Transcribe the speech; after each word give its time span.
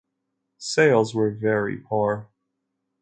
Sales 0.57 1.13
were 1.13 1.29
very 1.29 1.77
poor. 1.77 2.27